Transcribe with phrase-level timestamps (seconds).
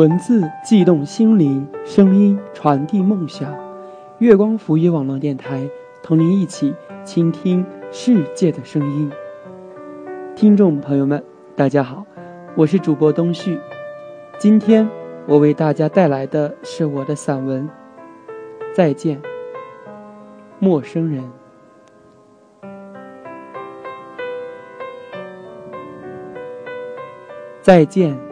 [0.00, 3.54] 文字悸动心灵，声音传递梦想。
[4.16, 5.68] 月光浮语网络电台，
[6.02, 6.74] 同您一起
[7.04, 7.62] 倾听
[7.92, 9.12] 世界的声音。
[10.34, 11.22] 听众朋友们，
[11.54, 12.02] 大家好，
[12.56, 13.60] 我是主播东旭。
[14.38, 14.88] 今天
[15.26, 17.68] 我为大家带来的是我的散文
[18.74, 19.20] 《再见，
[20.58, 21.22] 陌生人》。
[27.60, 28.29] 再见。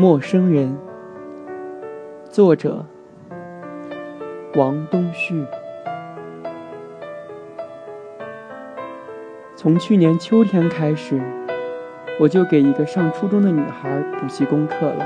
[0.00, 0.78] 陌生人，
[2.30, 2.86] 作者
[4.54, 5.44] 王东旭。
[9.56, 11.20] 从去年秋天开始，
[12.20, 15.04] 我就给一个上初中的女孩补习功课了。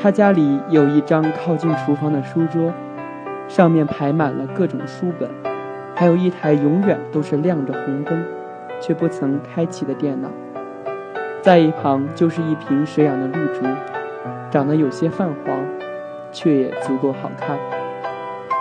[0.00, 2.72] 她家里有一张靠近厨房的书桌，
[3.48, 5.28] 上面排满了各种书本，
[5.94, 8.24] 还有一台永远都是亮着红灯，
[8.80, 10.30] 却不曾开启的电脑。
[11.48, 13.64] 在一旁就是一瓶水养的绿竹，
[14.50, 15.58] 长得有些泛黄，
[16.30, 17.56] 却也足够好看。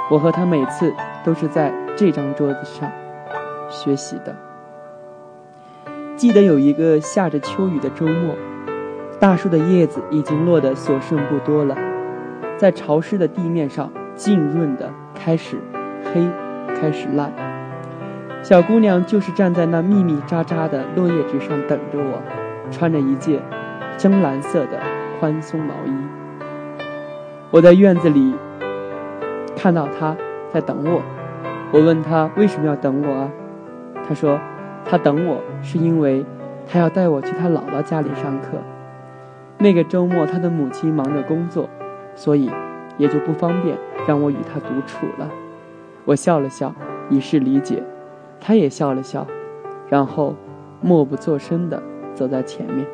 [0.09, 2.89] 我和他每次都是在这张桌子上
[3.69, 4.33] 学习的。
[6.15, 8.33] 记得有一个下着秋雨的周末，
[9.19, 11.75] 大树的叶子已经落得所剩不多了，
[12.55, 15.57] 在潮湿的地面上浸润的开始
[16.05, 16.25] 黑，
[16.79, 17.33] 开始烂。
[18.41, 22.21] 小姑娘就是站在那密密匝匝的落叶之上等着我。
[22.71, 23.41] 穿着一件
[23.97, 24.79] 深蓝色的
[25.19, 25.91] 宽松毛衣，
[27.51, 28.35] 我在院子里
[29.55, 30.15] 看到他
[30.53, 31.01] 在等我。
[31.71, 33.31] 我问他为什么要等我啊？
[34.07, 34.39] 他说
[34.85, 36.25] 他等我是因为
[36.65, 38.57] 他要带我去他姥姥家里上课。
[39.57, 41.67] 那个周末他的母亲忙着工作，
[42.15, 42.49] 所以
[42.97, 43.75] 也就不方便
[44.07, 45.27] 让我与他独处了。
[46.05, 46.73] 我笑了笑，
[47.09, 47.83] 以示理解。
[48.39, 49.25] 他也笑了笑，
[49.89, 50.35] 然后
[50.79, 51.81] 默不作声的。
[52.17, 52.87] 走在前面，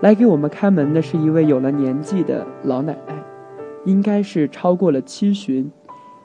[0.00, 3.20] 来给我们开门的是一位有了年纪的老奶奶，
[3.84, 5.68] 应该是超过了七旬，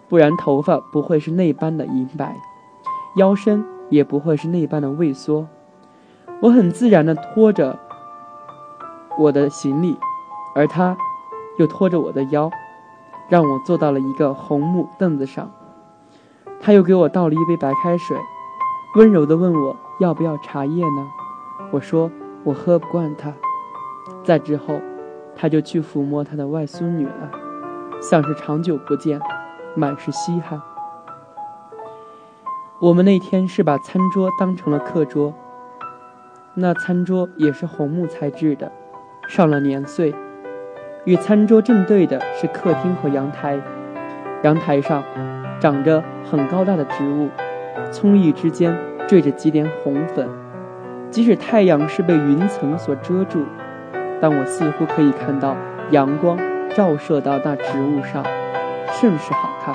[0.08, 2.38] 不然头发不会是那般的银白，
[3.16, 5.48] 腰身也不会是那般的畏缩。
[6.44, 7.80] 我很自然地拖着
[9.18, 9.98] 我的行李，
[10.54, 10.96] 而她
[11.58, 12.52] 又拖着我的腰，
[13.30, 15.52] 让我坐到了一个红木凳子上。
[16.60, 18.18] 他又给我倒了一杯白开水，
[18.96, 21.08] 温柔地问我要不要茶叶呢？
[21.72, 22.12] 我说
[22.44, 23.34] 我喝不惯他，
[24.24, 24.80] 再之后，
[25.36, 27.32] 他就去抚摸他的外孙女了，
[28.02, 29.20] 像是长久不见，
[29.76, 30.62] 满是稀罕。
[32.80, 35.34] 我们那天是把餐桌当成了课桌，
[36.54, 38.72] 那餐桌也是红木材质的，
[39.28, 40.14] 上了年岁。
[41.06, 43.60] 与餐桌正对的是客厅和阳台，
[44.44, 45.04] 阳台上
[45.60, 47.30] 长着很高大的植物，
[47.92, 50.30] 葱郁之间缀着几点红粉。
[51.10, 53.46] 即使太阳是被云层所遮住，
[54.22, 55.56] 但我似乎可以看到
[55.92, 56.38] 阳光
[56.76, 58.24] 照射到那植物上，
[58.92, 59.74] 甚是好看。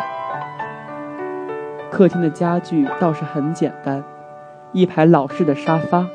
[1.91, 4.05] 客厅的家具倒是很简单，
[4.73, 6.07] 一排老式的沙发，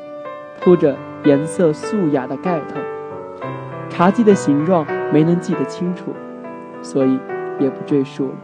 [0.60, 2.76] 铺着颜色素雅的盖头。
[3.90, 6.14] 茶几的形状没能记得清楚，
[6.80, 7.18] 所以
[7.58, 8.34] 也不赘述了。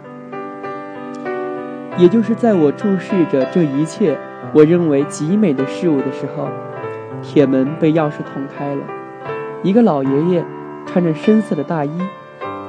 [1.97, 4.19] 也就是在我注视着这一切。
[4.55, 6.49] 我认为极美的事物的时候，
[7.21, 8.83] 铁门被钥匙捅开了。
[9.65, 10.45] 一个老爷爷
[10.87, 11.91] 穿着深色的大衣，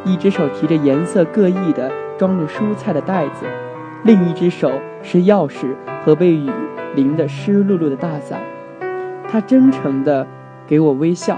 [0.03, 3.45] 一只手提着颜色各异的装着蔬菜的袋子，
[4.03, 4.71] 另一只手
[5.03, 5.67] 是钥匙
[6.03, 6.49] 和被雨
[6.95, 8.41] 淋得湿漉漉的大伞。
[9.27, 10.25] 他真诚地
[10.65, 11.37] 给我微笑，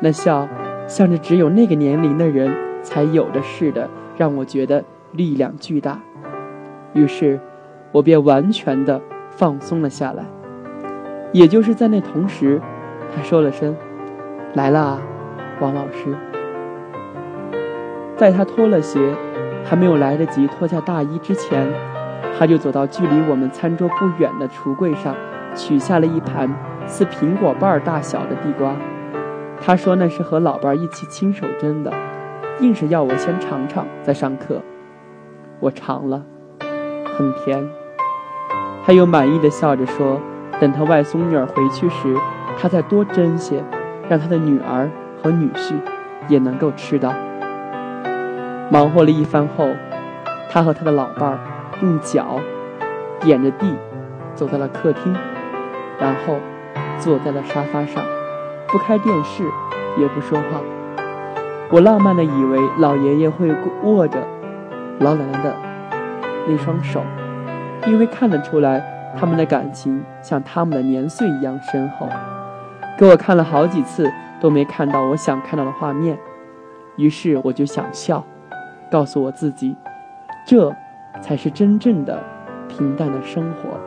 [0.00, 0.48] 那笑
[0.86, 2.54] 像是只有那个年龄的人
[2.84, 5.98] 才有的似的，让我觉得力量巨大。
[6.92, 7.40] 于是，
[7.90, 9.00] 我便完全的。
[9.36, 10.24] 放松了下来，
[11.32, 12.60] 也就是在那同时，
[13.14, 13.74] 他说了声
[14.54, 15.02] ：“来了啊，
[15.60, 16.14] 王老师。”
[18.16, 19.12] 在他脱了鞋，
[19.64, 21.68] 还没有来得及脱下大衣之前，
[22.38, 25.14] 他就走到距离我们餐桌不远的橱柜上，
[25.54, 26.48] 取下了一盘
[26.86, 28.76] 似苹果瓣大小的地瓜。
[29.60, 31.92] 他说那是和老伴儿一起亲手蒸的，
[32.60, 34.62] 硬是要我先尝尝再上课。
[35.58, 36.22] 我尝了，
[37.16, 37.83] 很甜。
[38.86, 40.20] 他又满意的笑着说
[40.60, 42.14] ：“等他外孙女儿回去时，
[42.60, 43.64] 他再多蒸些，
[44.08, 44.90] 让他的女儿
[45.22, 45.72] 和女婿
[46.28, 47.14] 也能够吃到。”
[48.70, 49.68] 忙活了一番后，
[50.50, 51.38] 他和他的老伴儿
[51.80, 52.38] 用脚
[53.20, 53.74] 点着地，
[54.34, 55.16] 走到了客厅，
[55.98, 56.36] 然后
[56.98, 58.04] 坐在了沙发上，
[58.68, 59.44] 不开电视，
[59.96, 60.60] 也不说话。
[61.70, 63.50] 我浪漫的以为老爷爷会
[63.82, 64.18] 握着
[65.00, 65.56] 老奶奶的
[66.46, 67.02] 那双手。
[67.86, 68.82] 因为看得出来，
[69.16, 72.08] 他们的感情像他们的年岁一样深厚。
[72.96, 74.10] 给我看了好几次
[74.40, 76.18] 都没看到我想看到的画面，
[76.96, 78.24] 于是我就想笑，
[78.90, 79.76] 告诉我自己，
[80.46, 80.74] 这
[81.20, 82.22] 才是真正的
[82.68, 83.78] 平淡的生活。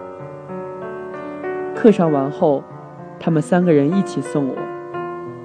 [1.73, 2.63] 课上完后，
[3.19, 4.55] 他们三个人一起送我，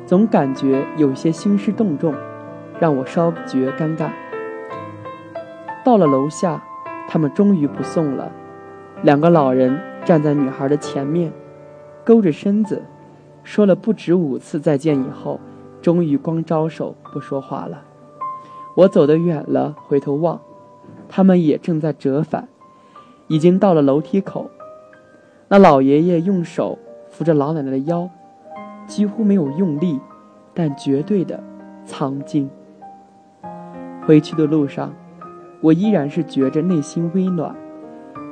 [0.05, 2.15] 总感觉有些兴师动众，
[2.81, 4.09] 让我稍觉尴尬。
[5.85, 6.63] 到了楼下，
[7.09, 8.33] 他们终于不送了，
[9.03, 11.33] 两个老人站在女孩的前面，
[12.05, 12.83] 勾着身子。
[13.45, 15.41] 说了不止五次再见以后，
[15.81, 17.83] 终于光招手不说话了。
[18.77, 20.41] 我走得远了，回头望，
[21.09, 22.47] 他们也正在折返，
[23.27, 24.49] 已经到了楼梯口。
[25.49, 26.79] 那老爷爷用手
[27.11, 28.09] 扶着老奶奶的腰，
[28.87, 29.99] 几乎没有用力，
[30.55, 31.43] 但绝对的
[31.85, 32.49] 苍劲。
[34.07, 34.95] 回去的路上，
[35.61, 37.53] 我依然是觉着内心微暖，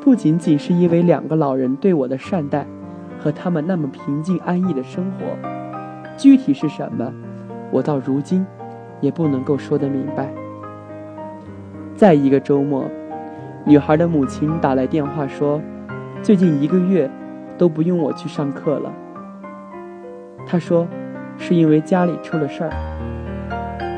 [0.00, 2.66] 不仅仅是因为两个老人对我的善待。
[3.22, 5.26] 和他们那么平静安逸的生活，
[6.16, 7.12] 具体是什么，
[7.70, 8.46] 我到如今
[9.02, 10.32] 也不能够说得明白。
[11.94, 12.86] 在一个周末，
[13.66, 15.60] 女孩的母亲打来电话说，
[16.22, 17.10] 最近一个月
[17.58, 18.90] 都不用我去上课了。
[20.46, 20.88] 她说，
[21.36, 22.70] 是因为家里出了事儿。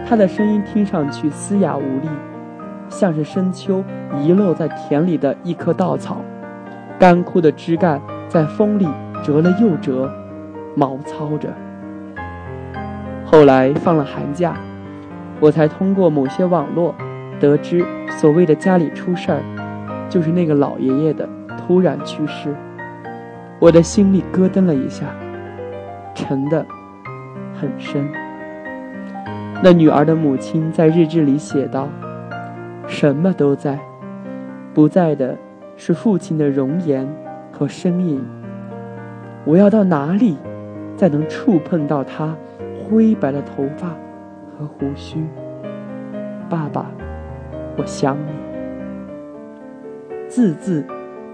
[0.04, 2.08] 她的声音听上去嘶哑无力，
[2.92, 3.82] 像是深秋
[4.20, 6.18] 遗落在田里的一棵稻草，
[6.98, 8.86] 干枯的枝干在风里。
[9.24, 10.12] 折了又折，
[10.74, 11.48] 毛糙着。
[13.24, 14.56] 后来放了寒假，
[15.38, 16.92] 我才通过某些网络
[17.38, 17.86] 得知，
[18.18, 19.40] 所谓的家里出事儿，
[20.08, 22.52] 就是那个老爷爷的突然去世。
[23.60, 25.06] 我的心里咯噔了一下，
[26.16, 26.66] 沉得
[27.54, 28.04] 很深。
[29.62, 31.88] 那女儿的母亲在日志里写道
[32.92, 33.78] ：“什么都在，
[34.74, 35.34] 不在的
[35.78, 37.08] 是父亲的容颜
[37.50, 38.22] 和身影。”
[39.46, 40.36] 我要到哪里，
[40.94, 42.36] 才能触碰到他
[42.78, 43.88] 灰白的头发
[44.54, 45.24] 和胡须？
[46.50, 46.90] 爸爸，
[47.78, 48.32] 我想你。
[50.28, 50.84] 字字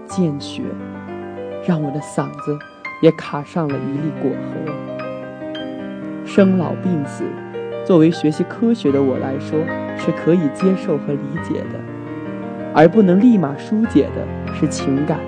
[0.05, 0.63] 见血，
[1.67, 2.57] 让我的嗓子
[3.01, 6.25] 也卡上了一粒果核。
[6.25, 7.25] 生老病死，
[7.89, 9.59] 作为学习科学的我来说，
[9.97, 11.79] 是可以接受和理解的，
[12.71, 15.19] 而不能立马疏解的是情感。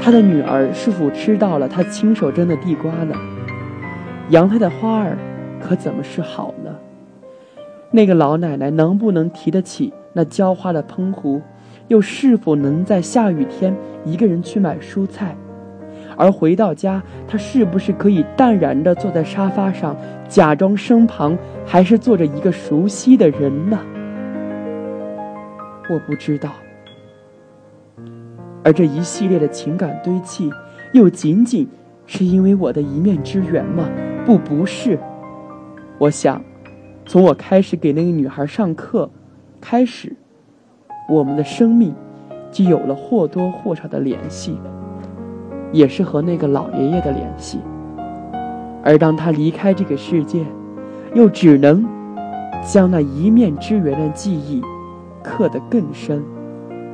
[0.00, 3.14] 他的女儿是否吃到了他亲手蒸的地瓜呢？
[4.30, 5.18] 阳台的花儿
[5.60, 6.74] 可怎么是好呢？
[7.90, 11.42] 那个老奶奶能不能提得起那浇花的喷壶？
[11.88, 13.76] 又是否能在下雨天
[14.06, 15.36] 一个人去买蔬菜？
[16.16, 19.94] 而回到家，她是不是可以淡然地坐在沙发上，
[20.32, 23.78] 假装身旁还是坐着一个熟悉的人呢？
[25.90, 26.54] 我不知道。
[28.64, 30.50] 而这一系列的情感堆砌，
[30.94, 31.68] 又仅仅
[32.06, 33.86] 是因为我的一面之缘吗？
[34.24, 34.98] 不，不是。
[35.98, 36.42] 我想，
[37.04, 39.10] 从我开始给那个女孩上课
[39.60, 40.16] 开始，
[41.10, 41.94] 我们的生命
[42.50, 44.58] 就有了或多或少的联系，
[45.72, 47.58] 也是和那个老爷爷的联系。
[48.82, 50.44] 而当他离开这个世界，
[51.14, 51.84] 又只能
[52.62, 54.60] 将那一面之缘的记忆
[55.22, 56.22] 刻得更深，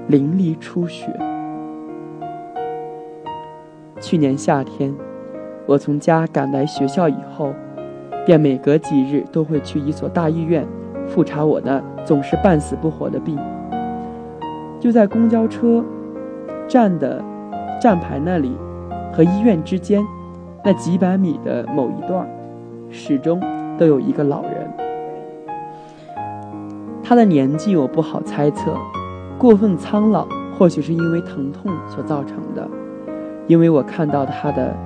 [0.08, 1.06] 淋漓出血。
[4.00, 4.94] 去年夏天，
[5.66, 7.52] 我从家赶来学校以后，
[8.24, 10.66] 便每隔几日都会去一所大医院
[11.06, 13.38] 复查我的总是半死不活的病。
[14.78, 15.84] 就在公交车
[16.68, 17.20] 站的
[17.80, 18.56] 站牌那里
[19.12, 20.00] 和医院之间
[20.68, 22.28] 那几百米的某一段，
[22.90, 23.40] 始终
[23.78, 24.70] 都有一个老人。
[27.02, 28.76] 他的年纪我不好猜测，
[29.38, 32.68] 过分苍老或许是因为疼痛所造成的。
[33.46, 34.76] 因为我看到他的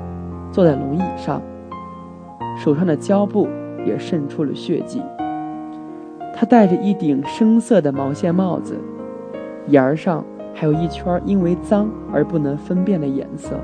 [0.53, 1.43] 坐在轮椅上，
[2.57, 3.49] 手上的胶布
[3.85, 5.03] 也渗出了血迹。
[6.33, 8.79] 他戴着一顶深色的毛线帽子，
[9.67, 10.25] 沿儿上
[10.55, 13.57] 还有一圈因为脏而不能分辨的颜色，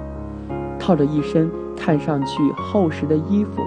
[0.80, 1.48] 套着一身
[1.78, 3.62] 看上去厚实的衣服。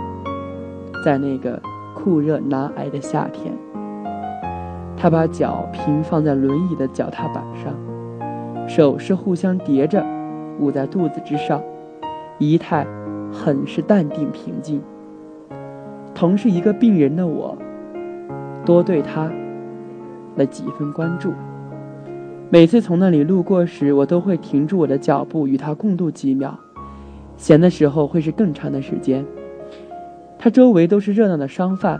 [1.03, 1.59] 在那个
[1.95, 3.51] 酷热难挨的夏天，
[4.95, 7.73] 他把脚平放在轮椅的脚踏板上，
[8.67, 10.05] 手是互相叠着。
[10.59, 11.59] 捂在肚子之上，
[12.37, 12.85] 仪态
[13.31, 14.79] 很是淡定平静。
[16.13, 17.57] 同是一个病人的我，
[18.63, 19.31] 多对他
[20.35, 21.33] 了几分关注。
[22.51, 26.59] 每次从那里路过时，我都会停住我的脚步，与他共度几秒。
[27.41, 29.25] 闲的时候会是更长的时间。
[30.37, 31.99] 他周围都是热闹的商贩，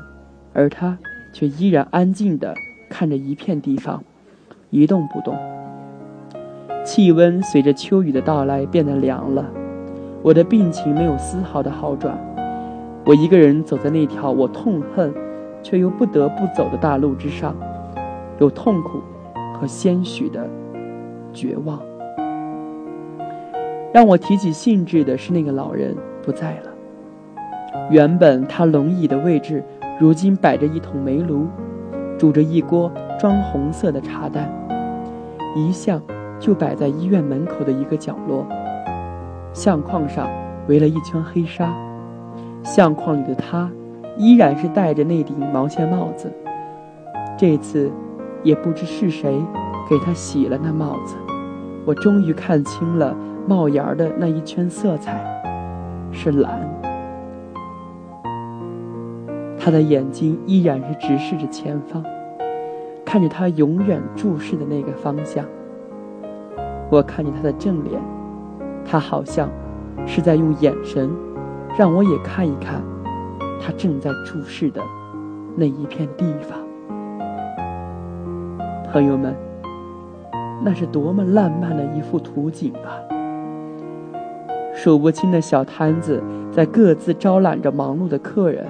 [0.53, 0.99] 而他
[1.33, 2.53] 却依然安静地
[2.91, 4.03] 看着一片地方，
[4.69, 5.35] 一动不动。
[6.85, 9.49] 气温随着秋雨的到来变得凉了，
[10.21, 12.15] 我的病情没有丝毫的好转。
[13.03, 15.11] 我一个人走在那条我痛恨
[15.63, 17.55] 却又不得不走的大路之上，
[18.39, 19.01] 有痛苦
[19.59, 20.47] 和些许的
[21.33, 21.81] 绝望。
[23.93, 26.71] 让我提起兴致的是，那个老人不在了。
[27.89, 29.61] 原本他龙椅的位置，
[29.99, 31.45] 如今摆着一桶煤炉，
[32.17, 34.49] 煮着一锅装红色的茶蛋，
[35.55, 36.01] 一向
[36.39, 38.45] 就摆在医院门口的一个角落。
[39.51, 40.29] 相框上
[40.69, 41.73] 围了一圈黑纱，
[42.63, 43.69] 相框里的他，
[44.15, 46.31] 依然是戴着那顶毛线帽子。
[47.37, 47.91] 这次，
[48.41, 49.37] 也不知是谁
[49.89, 51.17] 给他洗了那帽子，
[51.85, 53.13] 我终于看清了。
[53.47, 55.19] 帽檐儿的那一圈色彩
[56.11, 56.61] 是蓝，
[59.57, 62.03] 他的眼睛依然是直视着前方，
[63.03, 65.43] 看着他永远注视的那个方向。
[66.89, 67.99] 我看着他的正脸，
[68.85, 69.49] 他好像
[70.05, 71.09] 是在用眼神
[71.77, 72.81] 让我也看一看
[73.59, 74.81] 他正在注视的
[75.55, 76.59] 那一片地方。
[78.91, 79.35] 朋友们，
[80.63, 83.10] 那是多么烂漫的一幅图景啊！
[84.83, 88.65] 数不清的小摊子在各自招揽着忙碌的客人。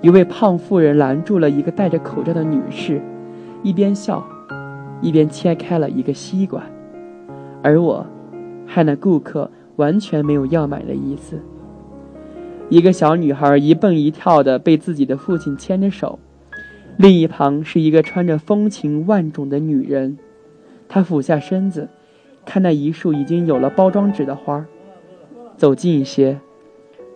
[0.00, 3.00] 一位胖妇人拦住了一个戴着口罩的女士，
[3.62, 4.26] 一边笑，
[5.00, 6.60] 一边切开了一个西瓜。
[7.62, 8.04] 而我，
[8.66, 11.40] 害那顾客完全没有要买的意思。
[12.68, 16.18] 一个小女孩一蹦一跳的被自己的父亲牵着手，
[16.96, 20.18] 另一旁是一个穿着风情万种的女人，
[20.88, 21.88] 她俯下身子，
[22.44, 24.66] 看那一束已经有了包装纸的花儿。
[25.56, 26.38] 走近一些，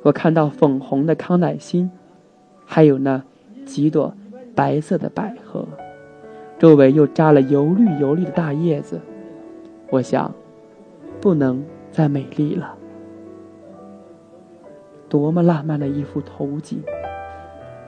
[0.03, 1.91] 我看到粉红的康乃馨，
[2.65, 3.23] 还有那
[3.67, 4.15] 几朵
[4.55, 5.67] 白色的百合，
[6.59, 9.01] 周围又扎了油绿油绿的大叶子。
[9.91, 10.33] 我想，
[11.21, 12.75] 不能再美丽了。
[15.09, 16.83] 多么浪漫的一幅图景，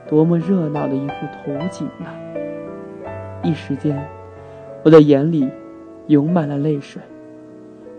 [0.09, 2.11] 多么热闹的一幅图景啊！
[3.41, 4.05] 一时间，
[4.83, 5.47] 我的眼里
[6.07, 7.01] 涌满了泪水。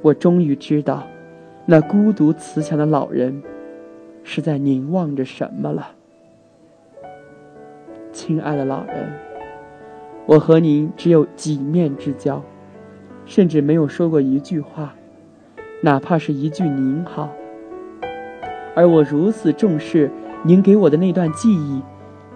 [0.03, 1.03] 我终于知道。
[1.73, 3.43] 那孤独慈祥的老人，
[4.25, 5.93] 是在凝望着什么了？
[8.13, 9.11] 亲爱的老人，
[10.27, 12.43] 我和您只有几面之交，
[13.25, 14.95] 甚至没有说过一句话，
[15.81, 17.33] 哪怕是一句您好。
[18.75, 20.11] 而我如此重视
[20.43, 21.81] 您给我的那段记忆，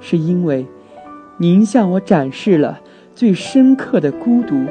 [0.01, 0.67] 是因为
[1.37, 2.81] 您向我展示了
[3.15, 4.65] 最深刻的孤独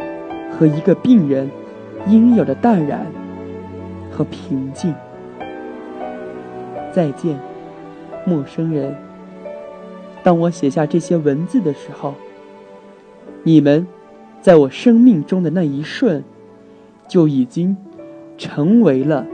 [0.51, 1.51] 和一个病人
[2.07, 3.05] 应有的淡然。
[4.15, 4.95] 和平静。
[6.93, 7.37] 再见，
[8.25, 8.95] 陌生人。
[10.23, 12.13] 当我写下这些文字的时候，
[13.43, 13.85] 你们
[14.41, 16.23] 在我生命中的那一瞬，
[17.09, 17.75] 就已经
[18.37, 19.25] 成为了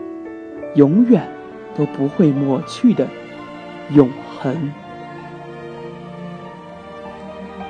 [0.73, 1.29] 永远
[1.77, 3.05] 都不会抹去的
[3.91, 4.09] 永
[4.39, 4.71] 恒。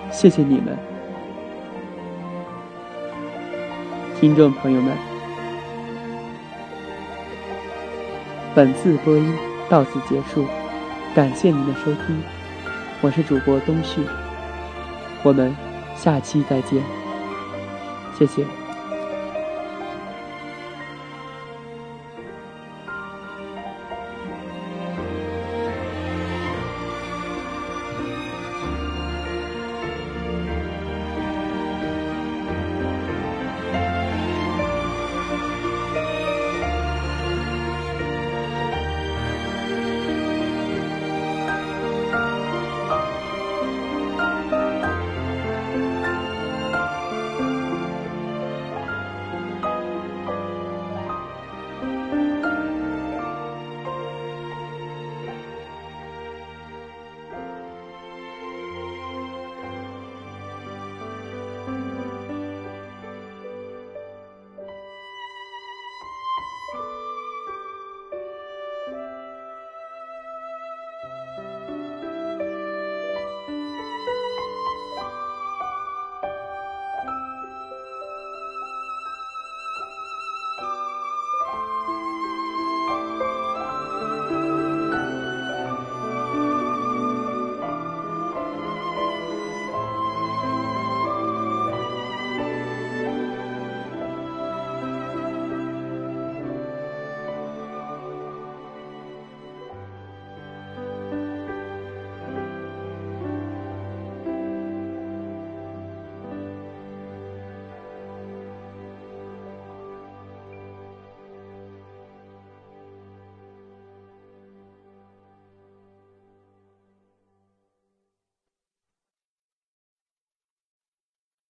[0.09, 0.77] 谢谢你们，
[4.17, 5.10] 听众朋友们。
[8.53, 9.33] 本次播音
[9.69, 10.45] 到此结束，
[11.15, 12.21] 感谢您的收听，
[12.99, 14.01] 我是主播东旭，
[15.23, 15.55] 我们
[15.95, 16.83] 下期再见，
[18.19, 18.45] 谢谢。